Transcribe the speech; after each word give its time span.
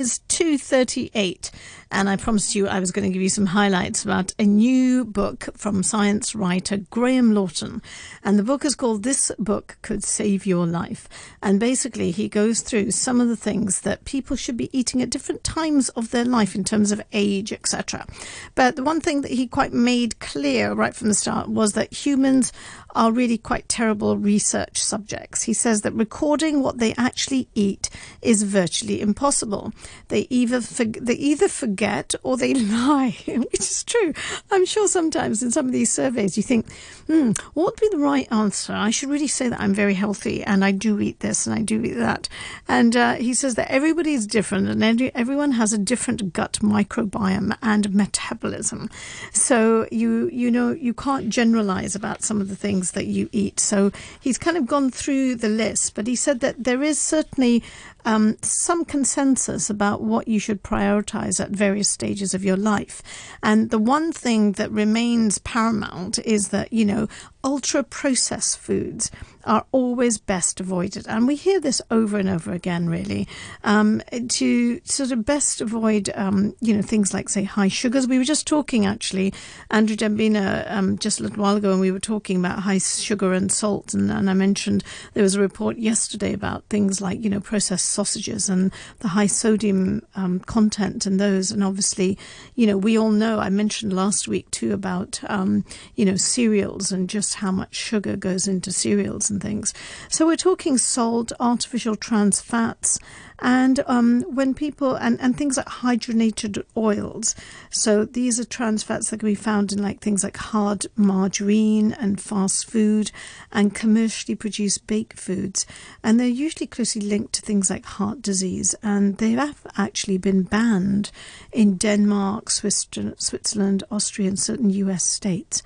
is 0.00 0.18
238 0.40 1.50
and 1.92 2.08
I 2.08 2.16
promised 2.16 2.54
you 2.54 2.66
I 2.66 2.80
was 2.80 2.92
going 2.92 3.06
to 3.06 3.12
give 3.12 3.20
you 3.20 3.28
some 3.28 3.44
highlights 3.44 4.04
about 4.04 4.32
a 4.38 4.44
new 4.44 5.04
book 5.04 5.50
from 5.54 5.82
science 5.82 6.34
writer 6.34 6.78
Graham 6.78 7.34
Lawton 7.34 7.82
and 8.24 8.38
the 8.38 8.42
book 8.42 8.64
is 8.64 8.74
called 8.74 9.02
This 9.02 9.30
Book 9.38 9.76
Could 9.82 10.02
Save 10.02 10.46
Your 10.46 10.66
Life 10.66 11.10
and 11.42 11.60
basically 11.60 12.10
he 12.10 12.26
goes 12.26 12.62
through 12.62 12.92
some 12.92 13.20
of 13.20 13.28
the 13.28 13.36
things 13.36 13.82
that 13.82 14.06
people 14.06 14.34
should 14.34 14.56
be 14.56 14.74
eating 14.76 15.02
at 15.02 15.10
different 15.10 15.44
times 15.44 15.90
of 15.90 16.10
their 16.10 16.24
life 16.24 16.54
in 16.54 16.64
terms 16.64 16.90
of 16.90 17.02
age 17.12 17.52
etc 17.52 18.06
but 18.54 18.76
the 18.76 18.82
one 18.82 19.02
thing 19.02 19.20
that 19.20 19.32
he 19.32 19.46
quite 19.46 19.74
made 19.74 20.18
clear 20.20 20.72
right 20.72 20.94
from 20.94 21.08
the 21.08 21.14
start 21.14 21.50
was 21.50 21.72
that 21.72 21.92
humans 21.92 22.50
are 22.94 23.12
really 23.12 23.38
quite 23.38 23.68
terrible 23.68 24.16
research 24.16 24.82
subjects. 24.82 25.42
He 25.42 25.52
says 25.52 25.82
that 25.82 25.92
recording 25.92 26.62
what 26.62 26.78
they 26.78 26.94
actually 26.94 27.48
eat 27.54 27.88
is 28.22 28.42
virtually 28.42 29.00
impossible. 29.00 29.72
They 30.08 30.26
either 30.30 30.60
they 30.60 31.14
either 31.14 31.48
forget 31.48 32.14
or 32.22 32.36
they 32.36 32.54
lie, 32.54 33.16
which 33.26 33.60
is 33.60 33.84
true. 33.84 34.14
I'm 34.50 34.64
sure 34.64 34.88
sometimes 34.88 35.42
in 35.42 35.50
some 35.50 35.66
of 35.66 35.72
these 35.72 35.92
surveys 35.92 36.36
you 36.36 36.42
think, 36.42 36.72
hmm, 37.06 37.32
what 37.54 37.66
would 37.66 37.80
be 37.80 37.88
the 37.90 38.02
right 38.02 38.30
answer? 38.30 38.72
I 38.72 38.90
should 38.90 39.10
really 39.10 39.26
say 39.26 39.48
that 39.48 39.60
I'm 39.60 39.74
very 39.74 39.94
healthy 39.94 40.42
and 40.42 40.64
I 40.64 40.70
do 40.70 41.00
eat 41.00 41.20
this 41.20 41.46
and 41.46 41.58
I 41.58 41.62
do 41.62 41.82
eat 41.82 41.94
that. 41.94 42.28
And 42.68 42.96
uh, 42.96 43.14
he 43.14 43.34
says 43.34 43.56
that 43.56 43.70
everybody 43.70 44.14
is 44.14 44.26
different 44.26 44.68
and 44.68 44.82
every, 44.82 45.14
everyone 45.14 45.52
has 45.52 45.72
a 45.72 45.78
different 45.78 46.32
gut 46.32 46.58
microbiome 46.62 47.56
and 47.62 47.92
metabolism. 47.92 48.88
So 49.32 49.88
you 49.90 50.30
you 50.32 50.50
know 50.50 50.70
you 50.70 50.94
can't 50.94 51.28
generalize 51.28 51.94
about 51.94 52.22
some 52.22 52.40
of 52.40 52.48
the 52.48 52.56
things 52.56 52.92
that 52.92 53.06
you 53.06 53.28
eat. 53.32 53.58
So 53.58 53.90
he's 54.20 54.38
kind 54.38 54.56
of 54.56 54.66
gone 54.66 54.90
through 54.90 55.36
the 55.36 55.48
list, 55.48 55.94
but 55.94 56.06
he 56.06 56.14
said 56.14 56.40
that 56.40 56.62
there 56.62 56.82
is 56.82 56.98
certainly 56.98 57.62
um, 58.04 58.36
some 58.42 58.84
consensus 58.84 59.68
about 59.68 60.00
what 60.10 60.28
you 60.28 60.38
should 60.38 60.62
prioritize 60.62 61.40
at 61.40 61.50
various 61.50 61.88
stages 61.88 62.34
of 62.34 62.44
your 62.44 62.56
life. 62.56 63.02
And 63.42 63.70
the 63.70 63.78
one 63.78 64.12
thing 64.12 64.52
that 64.52 64.70
remains 64.70 65.38
paramount 65.38 66.18
is 66.18 66.48
that, 66.48 66.72
you 66.72 66.84
know, 66.84 67.08
ultra 67.42 67.82
processed 67.82 68.58
foods 68.58 69.10
are 69.44 69.64
always 69.72 70.18
best 70.18 70.60
avoided. 70.60 71.06
And 71.08 71.26
we 71.26 71.34
hear 71.34 71.60
this 71.60 71.80
over 71.90 72.18
and 72.18 72.28
over 72.28 72.52
again, 72.52 72.88
really, 72.88 73.26
um, 73.64 74.02
to 74.28 74.80
sort 74.84 75.12
of 75.12 75.24
best 75.24 75.62
avoid, 75.62 76.10
um, 76.14 76.54
you 76.60 76.76
know, 76.76 76.82
things 76.82 77.14
like, 77.14 77.30
say, 77.30 77.44
high 77.44 77.68
sugars. 77.68 78.06
We 78.06 78.18
were 78.18 78.24
just 78.24 78.46
talking, 78.46 78.84
actually, 78.84 79.32
Andrew 79.70 79.96
Dembina, 79.96 80.66
um, 80.68 80.98
just 80.98 81.20
a 81.20 81.22
little 81.22 81.42
while 81.42 81.56
ago, 81.56 81.72
and 81.72 81.80
we 81.80 81.90
were 81.90 81.98
talking 81.98 82.36
about 82.36 82.60
high 82.60 82.78
sugar 82.78 83.32
and 83.32 83.50
salt. 83.50 83.94
And, 83.94 84.10
and 84.10 84.28
I 84.28 84.34
mentioned 84.34 84.84
there 85.14 85.22
was 85.22 85.36
a 85.36 85.40
report 85.40 85.78
yesterday 85.78 86.34
about 86.34 86.64
things 86.64 87.00
like, 87.00 87.22
you 87.24 87.30
know, 87.30 87.40
processed 87.40 87.86
sausages 87.86 88.50
and 88.50 88.70
the 88.98 89.08
high 89.08 89.26
sodium 89.26 90.02
um, 90.16 90.40
content 90.40 91.06
in 91.06 91.16
those. 91.16 91.50
And 91.50 91.64
obviously, 91.64 92.18
you 92.56 92.66
know, 92.66 92.76
we 92.76 92.98
all 92.98 93.10
know, 93.10 93.38
I 93.38 93.48
mentioned 93.48 93.94
last 93.94 94.28
week 94.28 94.50
too 94.50 94.74
about, 94.74 95.18
um, 95.28 95.64
you 95.96 96.04
know, 96.04 96.16
cereals 96.16 96.92
and 96.92 97.08
just 97.08 97.29
how 97.34 97.50
much 97.50 97.74
sugar 97.74 98.16
goes 98.16 98.46
into 98.48 98.72
cereals 98.72 99.30
and 99.30 99.42
things. 99.42 99.72
So 100.08 100.26
we're 100.26 100.36
talking 100.36 100.78
salt, 100.78 101.32
artificial 101.40 101.96
trans 101.96 102.40
fats, 102.40 102.98
and 103.40 103.80
um, 103.86 104.22
when 104.22 104.54
people 104.54 104.94
and, 104.94 105.20
and 105.20 105.36
things 105.36 105.56
like 105.56 105.66
hydrogenated 105.66 106.62
oils. 106.76 107.34
So 107.70 108.04
these 108.04 108.38
are 108.38 108.44
trans 108.44 108.82
fats 108.82 109.10
that 109.10 109.20
can 109.20 109.28
be 109.28 109.34
found 109.34 109.72
in 109.72 109.82
like 109.82 110.00
things 110.00 110.22
like 110.22 110.36
hard 110.36 110.86
margarine 110.96 111.92
and 111.92 112.20
fast 112.20 112.70
food 112.70 113.10
and 113.50 113.74
commercially 113.74 114.34
produced 114.34 114.86
baked 114.86 115.18
foods. 115.18 115.66
And 116.02 116.18
they're 116.18 116.26
usually 116.26 116.66
closely 116.66 117.02
linked 117.02 117.32
to 117.34 117.42
things 117.42 117.70
like 117.70 117.84
heart 117.84 118.20
disease. 118.22 118.74
And 118.82 119.16
they 119.18 119.32
have 119.32 119.66
actually 119.76 120.18
been 120.18 120.42
banned 120.42 121.10
in 121.52 121.76
Denmark, 121.76 122.50
Switzerland, 122.50 123.84
Austria, 123.90 124.28
and 124.28 124.38
certain 124.38 124.70
US 124.70 125.04
states. 125.04 125.62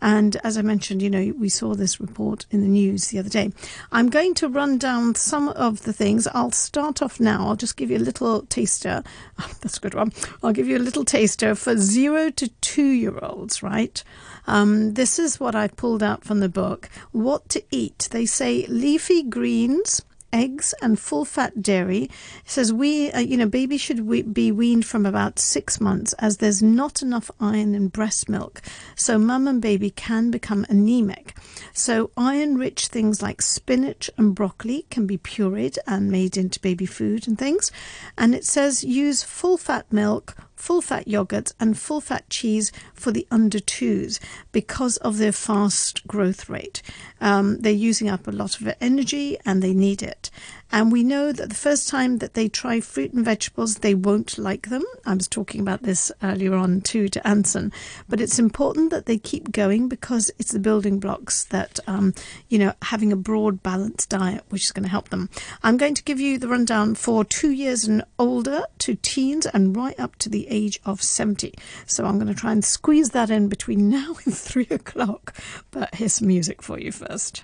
And 0.00 0.36
as 0.44 0.56
I 0.56 0.62
mentioned, 0.62 1.02
you 1.02 1.10
know, 1.10 1.32
we 1.38 1.48
saw 1.48 1.74
this 1.74 2.00
report 2.00 2.46
in 2.50 2.62
the 2.62 2.68
news 2.68 3.08
the 3.08 3.18
other 3.18 3.28
day. 3.28 3.52
I'm 3.92 4.08
going 4.08 4.34
to 4.34 4.48
run 4.48 4.78
down 4.78 5.14
some 5.14 5.48
of 5.48 5.82
the 5.82 5.92
things. 5.92 6.26
I'll 6.28 6.52
start 6.52 7.02
off 7.02 7.20
now. 7.20 7.48
I'll 7.48 7.56
just 7.56 7.76
give 7.76 7.90
you 7.90 7.98
a 7.98 8.00
little 8.00 8.42
taster. 8.42 9.02
That's 9.60 9.76
a 9.76 9.80
good 9.80 9.94
one. 9.94 10.12
I'll 10.42 10.52
give 10.52 10.68
you 10.68 10.76
a 10.76 10.78
little 10.78 11.04
taster 11.04 11.54
for 11.54 11.76
zero 11.76 12.30
to 12.30 12.48
two 12.60 12.90
year 12.90 13.18
olds, 13.22 13.62
right? 13.62 14.02
Um, 14.46 14.94
this 14.94 15.18
is 15.18 15.38
what 15.38 15.54
I 15.54 15.68
pulled 15.68 16.02
out 16.02 16.24
from 16.24 16.40
the 16.40 16.48
book. 16.48 16.88
What 17.12 17.48
to 17.50 17.62
eat. 17.70 18.08
They 18.10 18.26
say 18.26 18.66
leafy 18.66 19.22
greens 19.22 20.02
eggs 20.32 20.74
and 20.82 20.98
full 20.98 21.24
fat 21.24 21.62
dairy. 21.62 22.04
It 22.04 22.10
says 22.44 22.72
we, 22.72 23.10
uh, 23.10 23.20
you 23.20 23.36
know, 23.36 23.46
babies 23.46 23.80
should 23.80 24.06
we- 24.06 24.22
be 24.22 24.52
weaned 24.52 24.86
from 24.86 25.06
about 25.06 25.38
six 25.38 25.80
months 25.80 26.12
as 26.14 26.36
there's 26.36 26.62
not 26.62 27.02
enough 27.02 27.30
iron 27.40 27.74
in 27.74 27.88
breast 27.88 28.28
milk. 28.28 28.62
So 28.94 29.18
mum 29.18 29.48
and 29.48 29.60
baby 29.60 29.90
can 29.90 30.30
become 30.30 30.66
anemic. 30.68 31.36
So 31.72 32.10
iron 32.16 32.56
rich 32.56 32.88
things 32.88 33.22
like 33.22 33.42
spinach 33.42 34.10
and 34.16 34.34
broccoli 34.34 34.86
can 34.90 35.06
be 35.06 35.18
pureed 35.18 35.78
and 35.86 36.10
made 36.10 36.36
into 36.36 36.60
baby 36.60 36.86
food 36.86 37.26
and 37.26 37.38
things. 37.38 37.70
And 38.16 38.34
it 38.34 38.44
says 38.44 38.84
use 38.84 39.22
full 39.22 39.56
fat 39.56 39.92
milk 39.92 40.36
full 40.60 40.82
fat 40.82 41.08
yogurt 41.08 41.52
and 41.58 41.78
full 41.78 42.02
fat 42.02 42.28
cheese 42.28 42.70
for 42.92 43.10
the 43.10 43.26
under 43.30 43.58
twos 43.58 44.20
because 44.52 44.98
of 44.98 45.16
their 45.16 45.32
fast 45.32 46.06
growth 46.06 46.50
rate. 46.50 46.82
Um, 47.20 47.60
they're 47.60 47.72
using 47.72 48.10
up 48.10 48.28
a 48.28 48.30
lot 48.30 48.60
of 48.60 48.74
energy 48.80 49.38
and 49.46 49.62
they 49.62 49.72
need 49.72 50.02
it. 50.02 50.30
And 50.72 50.92
we 50.92 51.02
know 51.02 51.32
that 51.32 51.48
the 51.48 51.54
first 51.54 51.88
time 51.88 52.18
that 52.18 52.34
they 52.34 52.48
try 52.48 52.80
fruit 52.80 53.12
and 53.12 53.24
vegetables, 53.24 53.76
they 53.76 53.94
won't 53.94 54.38
like 54.38 54.68
them. 54.68 54.84
I 55.04 55.14
was 55.14 55.26
talking 55.26 55.60
about 55.60 55.82
this 55.82 56.12
earlier 56.22 56.54
on 56.54 56.80
too 56.80 57.08
to 57.08 57.26
Anson. 57.26 57.72
But 58.08 58.20
it's 58.20 58.38
important 58.38 58.90
that 58.90 59.06
they 59.06 59.18
keep 59.18 59.52
going 59.52 59.88
because 59.88 60.30
it's 60.38 60.52
the 60.52 60.58
building 60.60 61.00
blocks 61.00 61.44
that, 61.44 61.80
um, 61.86 62.14
you 62.48 62.58
know, 62.58 62.72
having 62.82 63.12
a 63.12 63.16
broad, 63.16 63.62
balanced 63.62 64.10
diet, 64.10 64.44
which 64.50 64.64
is 64.64 64.72
going 64.72 64.84
to 64.84 64.90
help 64.90 65.08
them. 65.08 65.28
I'm 65.62 65.76
going 65.76 65.94
to 65.94 66.04
give 66.04 66.20
you 66.20 66.38
the 66.38 66.48
rundown 66.48 66.94
for 66.94 67.24
two 67.24 67.50
years 67.50 67.84
and 67.84 68.04
older 68.18 68.64
to 68.78 68.94
teens 68.94 69.46
and 69.46 69.76
right 69.76 69.98
up 69.98 70.16
to 70.16 70.28
the 70.28 70.46
age 70.48 70.80
of 70.84 71.02
70. 71.02 71.54
So 71.86 72.04
I'm 72.04 72.18
going 72.18 72.32
to 72.32 72.40
try 72.40 72.52
and 72.52 72.64
squeeze 72.64 73.10
that 73.10 73.30
in 73.30 73.48
between 73.48 73.88
now 73.90 74.14
and 74.24 74.36
three 74.36 74.68
o'clock. 74.70 75.34
But 75.70 75.94
here's 75.96 76.14
some 76.14 76.28
music 76.28 76.62
for 76.62 76.78
you 76.78 76.92
first. 76.92 77.42